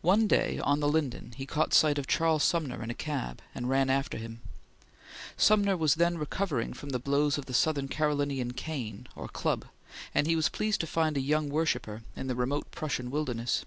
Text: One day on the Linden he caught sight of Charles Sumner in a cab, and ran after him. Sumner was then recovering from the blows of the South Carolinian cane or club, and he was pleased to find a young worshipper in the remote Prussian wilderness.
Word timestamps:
One 0.00 0.26
day 0.26 0.58
on 0.58 0.80
the 0.80 0.88
Linden 0.88 1.30
he 1.36 1.46
caught 1.46 1.72
sight 1.72 1.98
of 1.98 2.08
Charles 2.08 2.42
Sumner 2.42 2.82
in 2.82 2.90
a 2.90 2.94
cab, 2.94 3.40
and 3.54 3.68
ran 3.68 3.88
after 3.90 4.18
him. 4.18 4.40
Sumner 5.36 5.76
was 5.76 5.94
then 5.94 6.18
recovering 6.18 6.72
from 6.72 6.88
the 6.88 6.98
blows 6.98 7.38
of 7.38 7.46
the 7.46 7.54
South 7.54 7.88
Carolinian 7.88 8.54
cane 8.54 9.06
or 9.14 9.28
club, 9.28 9.66
and 10.12 10.26
he 10.26 10.34
was 10.34 10.48
pleased 10.48 10.80
to 10.80 10.86
find 10.88 11.16
a 11.16 11.20
young 11.20 11.48
worshipper 11.48 12.02
in 12.16 12.26
the 12.26 12.34
remote 12.34 12.72
Prussian 12.72 13.08
wilderness. 13.08 13.64